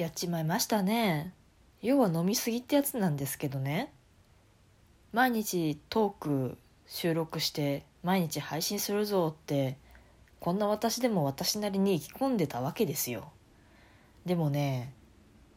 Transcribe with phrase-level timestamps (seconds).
[0.00, 1.34] やっちまいましたね。
[1.82, 3.92] 要は飲みすぎってやつなんですけどね。
[5.12, 9.76] 毎日トーク収録して毎日配信するぞって
[10.38, 13.30] こんな私でも私なりに意気込んでたわけですよ。
[14.24, 14.94] でもね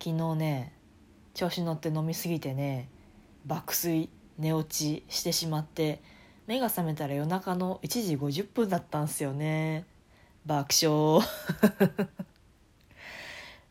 [0.03, 0.73] 昨日ね
[1.33, 2.89] 調子乗って飲みすぎてね
[3.45, 6.01] 爆睡寝落ちしてしまって
[6.47, 9.85] 目が覚めたら夜中の1時50分だったんすよね。
[10.45, 11.25] 爆笑。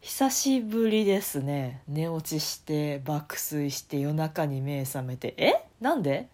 [0.04, 1.80] 久しぶりですね。
[1.86, 5.32] 寝落ちして爆睡して夜中に目覚めて。
[5.36, 5.64] え？
[5.80, 6.28] なんで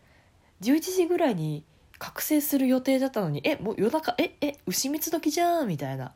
[0.62, 1.65] ?11 時ぐらいに
[1.98, 3.42] 覚醒する予定だったのに。
[3.45, 3.56] え？
[3.56, 4.15] もう夜中？
[4.16, 4.37] え？
[4.41, 4.56] え？
[4.66, 6.15] 牛蜜時じゃんみたいな。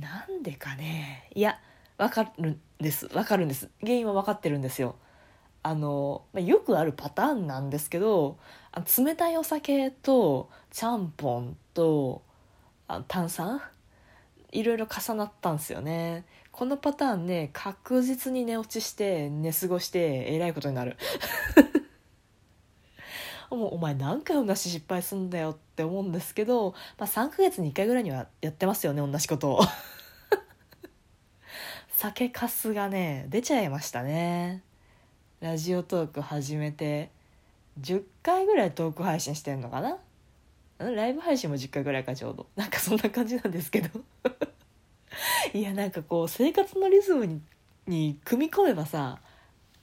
[0.00, 1.28] なんでかね。
[1.34, 1.58] いや
[1.98, 3.10] わかるんです。
[3.12, 3.68] わかるんです。
[3.82, 4.96] 原因は分かってるんですよ。
[5.62, 8.38] あの、まあ、よくあるパターンなんですけど
[8.72, 12.22] あ冷たいお酒とちゃんぽんと
[12.88, 13.60] あ炭酸
[14.52, 16.24] いろいろ重なったんですよね。
[16.52, 20.98] このパターンね確実に寝落ちして寝過ごしてえらいことになる。
[23.50, 29.60] もうお前何回同じ失敗すんだよって思うんですけど、まあ、3ヶ月に1回ぐらいにはやってますよね同じことを。
[31.92, 34.62] 酒かすがね出ちゃいましたね。
[35.40, 37.10] ラジオトーク始めて
[37.80, 39.98] 10回ぐらいトーク配信してんのかな
[40.90, 42.46] ライブ配信も10回ぐらいかちょうど。
[42.56, 44.00] なんかそんな感じなんですけど。
[45.54, 47.40] いやなんかこう生活のリズム
[47.86, 49.20] に組み込めばさ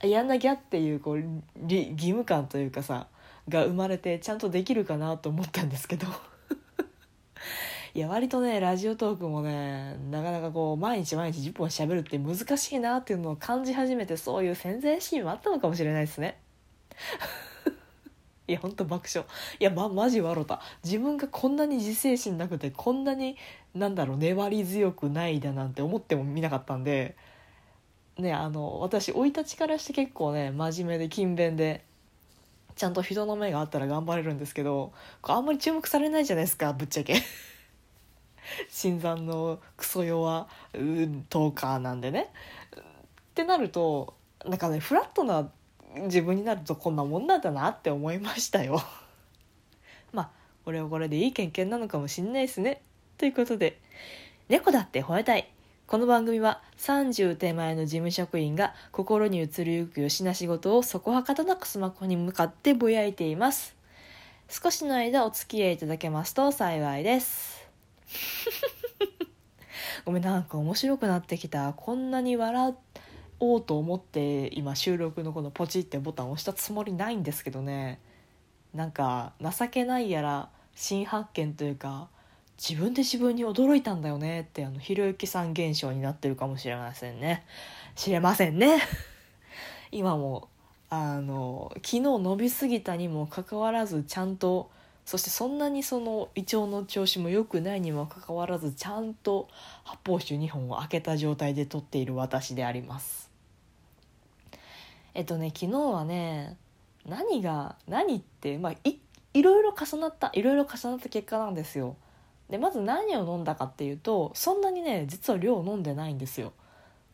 [0.02, 1.22] やんなきゃっていうこう
[1.62, 3.06] 義務感というかさ
[3.48, 6.06] が生まれてちゃんとできるかなと思ったんですけど。
[7.94, 16.38] いや割とねラジオトークもねなかなかこう毎日毎日10分喋るって難しいなっていうのを感じ始めてそういう潜在シーンもあったのかもしれないですね。
[18.50, 19.28] いやほんと爆笑。
[19.60, 20.60] いやまマジ笑った。
[20.82, 23.36] 自分がこんなに自制心なくてこんなに
[23.74, 27.14] なんだろう粘り強くないだなんて思ってもみなかったんで
[28.18, 31.84] ねあの私生い立ちからして結構ね真面目で勤勉で
[32.74, 34.92] ちゃんと人の目があったら頑張れるんですけど
[35.22, 37.14] あんまり注目されないじゃないですかぶっちゃけ。
[38.68, 40.48] 新参のクソ弱
[41.28, 42.32] トーカーなんでね。
[42.74, 42.82] っ
[43.34, 44.14] てなると
[44.44, 45.48] なんかねフラットな
[45.94, 48.80] 自分になるとこんなもんなんだなって思いましたよ。
[50.12, 50.30] まあ
[50.64, 52.82] これはこれでいい経験なのかもしんないですね。
[53.18, 53.78] ということで
[54.48, 55.48] 猫だって吠えたい。
[55.86, 63.74] この番組は30手前の事務職員が心に移りゆくよしな仕事をそこはかとなくスマホに向かってぼやいています。
[64.48, 67.68] 少しの間お付き合いいただけますと幸いです。
[70.04, 71.72] ごめんなんか面白くなってきた。
[71.72, 72.89] こんなに笑って
[73.40, 77.98] おうと思って今収録のこのポチってボタンを押したつもりないんですけどね。
[78.74, 82.08] なんか情けないやら新発見というか
[82.56, 87.44] 自分で自分に驚いたんだよねってあのひろゆきさん現象になってるかもしれませんね。
[87.96, 88.78] 知れませんね。
[89.90, 90.48] 今も
[90.90, 94.70] あの昨日伸びすぎたにもかかわらずちゃんと
[95.06, 99.48] そしてそんなにその胃腸の調子も良くないにもかかわらずちゃんと
[99.82, 103.29] 発泡酒2本を開けた状態で撮っている私であります。
[105.14, 106.56] えっとね昨日はね
[107.06, 108.96] 何が何ってまあい
[109.32, 111.96] いろいろ重なったいろいろ重なった結果なんですよ。
[112.48, 116.52] でまず何を飲んだかっていうとそんなにね実は量を飲んでないんですよ。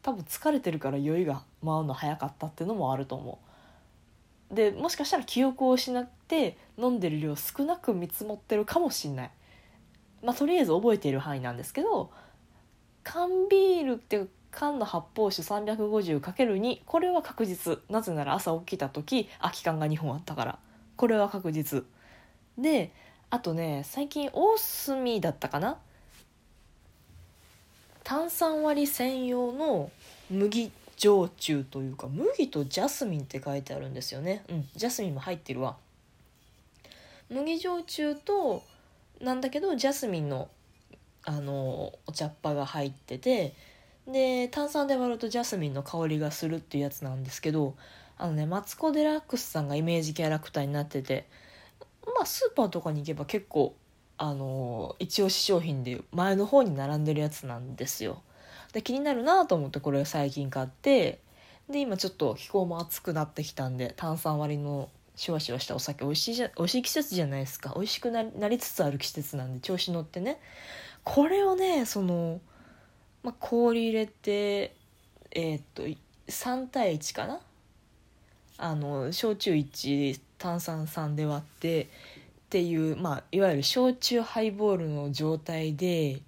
[0.02, 3.38] 多分疲れてるから酔いが舞うの早かったっていうのもあると思
[4.50, 4.54] う。
[4.54, 9.30] でもしかしたら記憶を失って飲んでる量少なく見積もってるかもしんない。
[10.22, 12.10] まあとりあえず覚えている範囲なんですけど
[13.02, 17.78] 缶ビールっていう缶の発泡酒 350×2 これは確実。
[17.90, 20.58] なぜなら朝起きた時空き缶が2本あったから。
[20.96, 21.84] これは確実。
[22.56, 22.90] で
[23.28, 25.76] あとね最近大隅だったかな。
[28.02, 29.90] 炭酸割り専用の
[30.30, 34.42] 麦焼酎というか麦とジャスミンって書いてあるんですよね。
[34.48, 35.76] うんジャスミンも入ってるわ。
[37.28, 38.62] 麦焼酎と
[39.20, 40.48] なんだけどジャスミンの
[41.24, 43.52] あのお茶っ葉が入ってて
[44.06, 47.74] で炭酸で割るとジャスミンの香りがするっていうやつなんですけど
[48.18, 51.26] あのねマツコ・デラックスさんがイメージキャラクターになってて
[52.06, 53.74] まあスーパーとかに行けば結構
[54.18, 58.22] あの一押し商品で前の方に並んでるやつなんですよ。
[58.72, 61.20] で気になるなと思ってこれ最近買って
[61.68, 67.72] で今ちょっと気候も暑くなってきたんで炭酸割りのシュワシュワしたお酒美味しいじゃ美味しい季節じゃないですか。
[67.74, 70.40] 美味しくなりつつある季節なんで調子乗ってね。
[71.04, 72.40] これをねその
[73.22, 74.74] まあ、氷入れて
[75.32, 75.82] えー、っと
[76.28, 77.40] 3対1かな？
[78.58, 81.86] あの焼酎1炭酸3で割ってっ
[82.48, 86.20] ていう、まあ、いわゆる焼酎ハイボールの状態で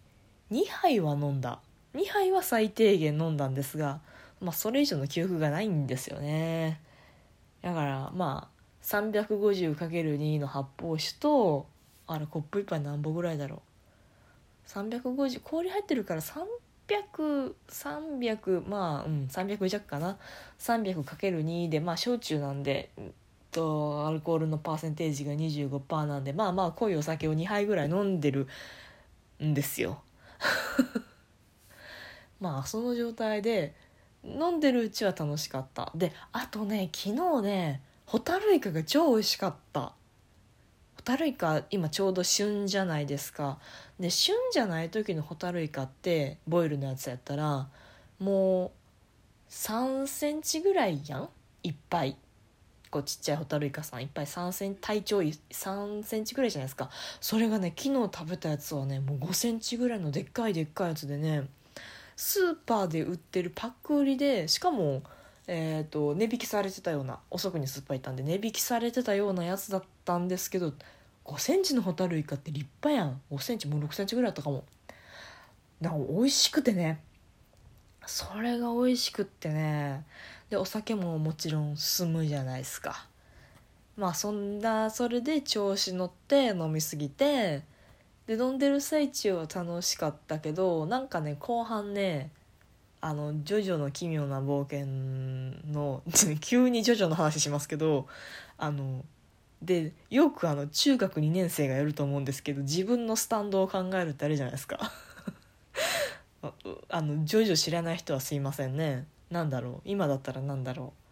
[0.51, 1.61] 2杯は飲んだ。
[1.95, 4.01] 2杯は最低限飲んだんですが、
[4.41, 6.81] まあ、それ以上の記憶がないんですよね。
[7.63, 11.67] だからまあ 350×2 の発泡酒と
[12.07, 13.63] あれコップ1杯何本ぐらいだろ
[14.67, 14.71] う。
[14.71, 16.21] 350氷入ってるから
[16.89, 20.19] 300300まあうん300弱かな。
[20.59, 22.91] 300×2 でまあ焼酎なんで
[23.51, 28.47] とアルコールのパーセンテージが25%なんでまあまあ濃いお酒を2杯ぐらい飲んでる
[29.43, 30.03] んですよ。
[32.41, 33.75] まあその状態で
[34.25, 35.93] 飲んでるうちは楽しかった。
[35.95, 39.93] であとね昨日ねホタルイカが超美味しかった。
[41.09, 43.57] ホタルイカ今ちょうど旬じゃないですか。
[43.99, 47.67] で旬じゃない時のホタルイカってボイルのやつやったら
[48.19, 48.71] もう
[49.49, 51.29] 3センチぐらいやん？
[51.63, 52.15] いっぱい。
[52.91, 54.03] こうちっちゃいホタルイカさん。
[54.03, 56.91] いっぱい3セン体長3センチぐらいじゃないですか。
[57.23, 61.49] それがね昨日食べたやつはねもう5センチぐらいのでっかいでっかいやつでね
[62.17, 65.03] スーパーで売ってるパック売りでしかも
[65.51, 70.75] えーと、値引きされてたような遅くにスーパー行ったんで値引きされてたようなやつだったんですけど
[71.29, 73.21] 5センチのホタルイカって立派やん。
[73.31, 74.65] 5センチもう6センチぐらいあったかも。
[75.83, 77.01] だか美味しくてね。
[78.07, 80.07] それが美味しくってね。
[80.49, 83.07] でお酒ももちろん進むじゃないですか。
[83.99, 87.63] まあそんなそれで調子乗って飲みすぎて
[88.27, 92.31] で飲んでる最中は楽しかったけどなんかね後半ね
[93.01, 94.87] あの「ジョジョの奇妙な冒険
[95.73, 96.03] の」
[96.41, 98.07] 急にジョジョの話しますけど
[98.57, 99.05] あの
[99.63, 104.93] でよくあの中学2年生がやると思うんですけど自分のスタンドを考えるってあるじゃないですか。
[106.89, 109.07] あのジョジョ知らない人はすいませんね。
[109.31, 109.81] 何だろう。
[109.85, 111.09] 今だったら何だろう。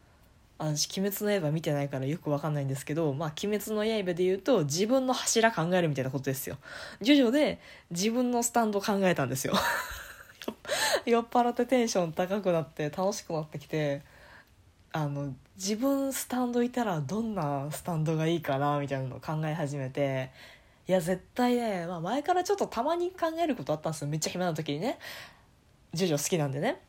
[0.58, 6.56] 私「鬼滅の刃」見てないからよく分かんないんですけど「まあ、鬼滅の刃」で言うと自分の柱考えるみたいなことですよ。
[7.00, 7.60] ジョジョで
[7.90, 9.54] 自分のスタンド考えたんですよ。
[11.04, 14.02] 酔っ払ってテンション高くなって楽しくなってきて
[14.96, 20.31] あの自分スタンドいたらどんなスタンドがいいかなみたいなのを考え始めて
[20.88, 24.02] いや絶対ね、まあ、前からちょっとたまに考えることあったんです。
[24.02, 24.98] よめっちゃ暇な時にね。
[25.93, 26.81] ジョジョ好きなんでね。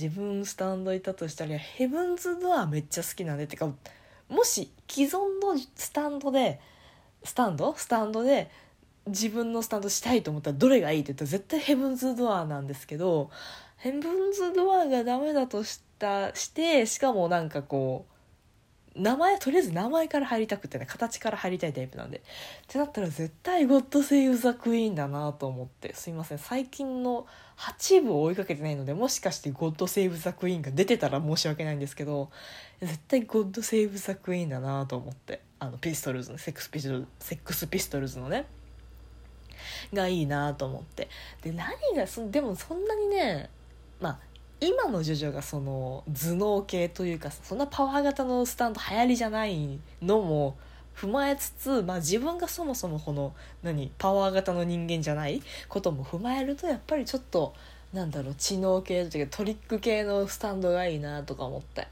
[0.00, 3.68] 自分スタンドいたとしたらヘブンズ・ドアめっちゃ好きなんでってか
[4.28, 6.60] もし既存のスタンドで
[7.24, 7.74] スタンド？
[7.76, 8.50] スタンドで
[9.06, 13.30] 自分のスタンドしたいと思ったらどれがいいって言ったら絶対ヘブンズ・ドアなんですけど
[13.76, 18.10] ヘブンズ・ドアがダメだとしてたしてしかもなんかこう
[18.96, 22.18] 名前とりあえず名前から入りたくてね形から入りたいタイプなんで。
[22.18, 22.20] っ
[22.66, 25.94] てなったら絶対ゴッド・セイブ・ザ・クイーンだなと思って。
[25.94, 26.38] すいません。
[26.38, 27.26] 最近の
[27.56, 32.30] 8部を追いかけてないのでもしかしてゴッド・セイブ・ザ・クイーンが出てたら申し訳ないんですけど
[32.80, 35.40] 絶対ゴッド・セイブ・ザ・クイーンだなと思って。
[35.60, 38.46] あのピストルズのセックスピストルセックスピストルズのね。
[39.92, 41.08] がいいなと思って。
[41.42, 43.50] で何がそでもそんなにね
[44.00, 44.18] まあ
[44.60, 50.56] 今のジョジョがその頭脳系というかそんなパワー型のスタンド流行りじゃないのも
[50.94, 57.54] 踏まえつつ、まあ、自分がそもそもこの何パワー型の人間じゃないことも踏まえるとやっぱりちょっと
[57.94, 61.88] なんだろう知能系というかトリック系のスタンドがいいなとか思って。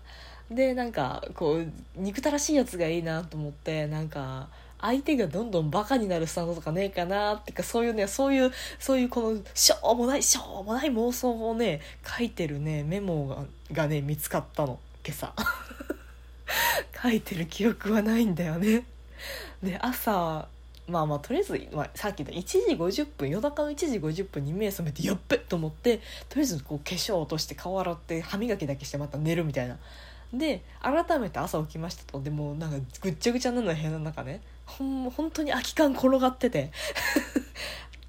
[0.50, 4.48] でなんかこう憎たらしいやつがいいなと思ってなんか
[4.80, 14.78] 相手がどんどんバカになるスタンドとかねえかなってかそういうねそういうそういうこのしょうもないしょうもない妄想をね書いてるねメモががね見つかったの。
[15.06, 15.32] 今朝。
[17.02, 18.84] 書いてる記憶はないんだよね。
[19.62, 20.48] で朝
[20.88, 29.76] まあまあとりあえず、まあ、さっき言った1時50分夜中の1時50分に目覚めてやっべと思ってとりあえずこう化粧落として顔洗って歯磨きだけしてまた寝るみたいな。
[30.32, 32.20] で改めて朝起きましたと。
[32.20, 34.40] でもなんかぐっちゃぐちゃなの部屋の中ね。
[34.68, 36.70] ほん本当に空き缶転がってて。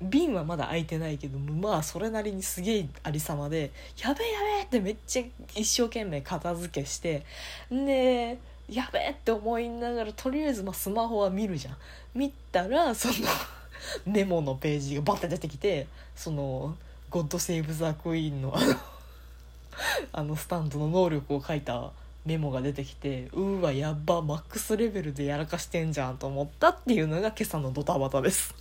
[0.02, 5.24] 瓶はまだ開いてないけどまあそれなりにすげえありさまでやべえやべえってめっちゃ
[5.60, 7.26] 一生懸命片付けして
[7.70, 8.38] で
[8.70, 11.78] やべえって思いながらとりあえずまスマホは見るじゃん。
[12.14, 13.14] 見たらその
[14.06, 16.78] メモのページがバッて出てきてその
[17.10, 18.56] 「ゴッド・セーブ・ザ・クイーンの」
[20.12, 21.92] あのスタンドの能力を書いた
[22.26, 28.54] メモが出てきてうわやっばマックスレベルでやらかしてんじゃんと思ったっていうのが今朝のドタバタです。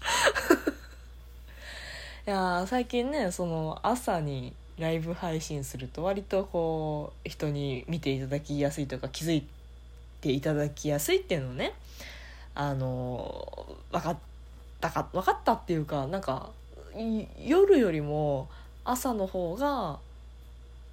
[2.26, 9.46] いや最近ねその朝にライブ配信すると割とこう人に見ていただきやすいとか気づい
[10.20, 11.72] ていただきやすいっていうのをね
[12.54, 14.18] あの分かっ
[14.80, 16.50] たか分かったっていうかなんか
[17.40, 18.48] 夜よりも
[18.84, 19.98] 朝の方が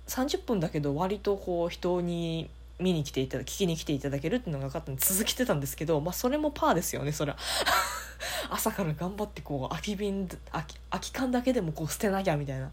[0.07, 7.38] 30分だけど割とこう人に見に来ていただ聞きに来ていただけるっていうのが分かったんで続けてたんですけど、まあ、それもパーですよねそれは。
[8.50, 12.71] 朝から頑張ってこう空き瓶空き空き缶だけでもこう捨てなきゃみたいな。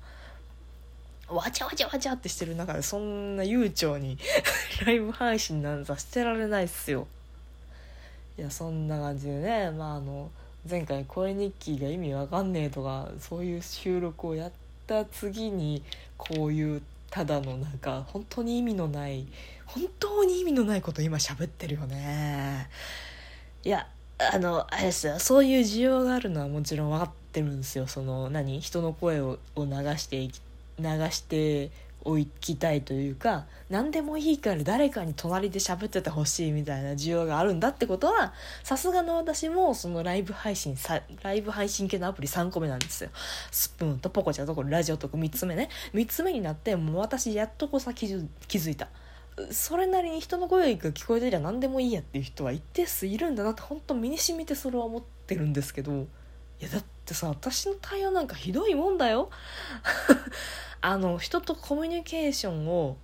[1.28, 4.18] わちゃわちゃわちゃってしてる中でそんな悠長に
[4.84, 7.06] ライブ配信なんざしてられないっすよ。
[8.38, 10.30] いやそんな感じでねまああの
[10.68, 14.52] 前回声日記が意味わかんねえとかそういう収録をやっ
[14.86, 15.82] た次に
[16.18, 16.82] こういう
[17.12, 19.26] ただのなんか本当に意味のない
[19.66, 22.71] 本当に意味のないこと今喋ってるよね。
[23.62, 23.87] いや
[24.33, 25.19] あのあれですよ。
[25.19, 27.87] そういう需要があるのはもちろん分かってるんですよ。
[27.87, 28.61] その何？
[28.61, 29.64] 人の声を流
[29.99, 30.31] して流
[31.11, 31.71] して
[32.04, 38.32] おきたいというか何でもいいから誰かに隣で喋っててほしいみたいな需要があるんだってことは
[38.62, 43.11] さすがの私もそのライブ配信さライブ配信系のアプリ3個目なんですよ。
[43.50, 45.68] スプーンとポコちゃんとこれラジオとか3つ目ね。
[45.94, 48.88] 3つ目になってもう私やっとこさ気づいた。
[49.50, 56.06] それなりに人の声が聞こえてりゃ何でもいいやっていう人は一定数いるんだなって本当身に染みてそれは思ってるんですけど。
[56.62, 59.31] いやだってさ私の対応なんかひどいもんだよ。
[60.81, 62.97] あの人とコミュニケーションを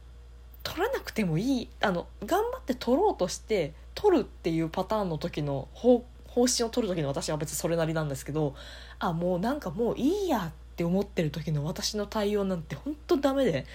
[0.62, 1.69] 取らなくてもいい。
[1.81, 8.55] あの頑張って取ろうとして取るっていうパターンの時の方方針を取る時の私は別にそれなりなんですけど
[9.00, 13.67] あもうなんかもういいやって思ってる時の私の対応なんて本当ダメで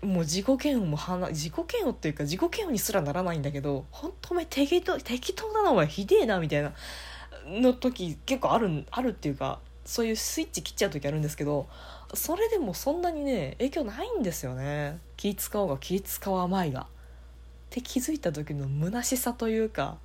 [0.00, 6.72] もう自己嫌悪もはな自己嫌悪っていうか自己嫌悪にすらならないんだけど本当お前適当適当なお前ひでえなみたいな。
[7.46, 11.68] の時結構あるあるっていうかそういうスイッチ切っちゃう時あるんですけど
[12.14, 14.98] それでもそんなにね影響ないんですよね。
[15.16, 16.82] 気使おうが気使わまいが。
[16.82, 16.86] っ
[17.70, 19.98] て気づいた時の虚しさというか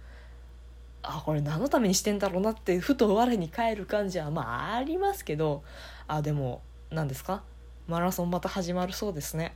[1.02, 5.64] あこれ何のためにしてんだろうなってふと我に返る感じはまあありますけど
[6.08, 6.62] あでも
[6.92, 7.42] 何ですか？
[7.88, 9.56] マラソンまた始まるそうですね。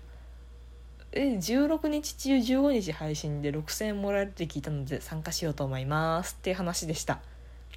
[1.12, 7.20] え16日中15日配信で6000円もらえるって聞いたので参加しようと思いますっていう話でした。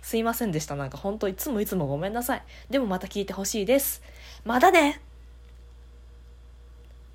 [0.03, 0.77] すいませんでした。
[0.77, 2.43] なんかほんといつもいつもごめんなさい。
[2.69, 4.03] でもまた聞いてほしいです。
[4.45, 5.01] またね。